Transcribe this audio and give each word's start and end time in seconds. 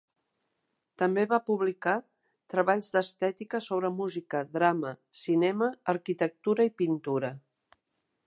També 1.01 1.25
va 1.33 1.37
publicar 1.49 1.91
treballs 2.53 2.87
d'estètica 2.95 3.61
sobre 3.65 3.93
música, 3.99 4.41
drama, 4.57 4.95
cinema, 5.21 5.71
arquitectura 5.97 6.67
i 6.71 6.75
pintura. 6.83 7.31